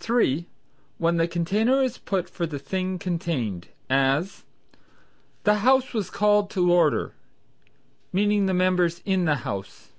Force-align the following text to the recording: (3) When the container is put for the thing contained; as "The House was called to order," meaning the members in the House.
(3) 0.00 0.44
When 0.98 1.16
the 1.16 1.26
container 1.26 1.82
is 1.82 1.96
put 1.96 2.28
for 2.28 2.44
the 2.44 2.58
thing 2.58 2.98
contained; 2.98 3.68
as 3.88 4.44
"The 5.44 5.60
House 5.64 5.94
was 5.94 6.10
called 6.10 6.50
to 6.50 6.70
order," 6.70 7.14
meaning 8.12 8.44
the 8.44 8.52
members 8.52 9.00
in 9.06 9.24
the 9.24 9.36
House. 9.48 9.92